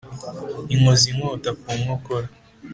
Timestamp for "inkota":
1.11-1.49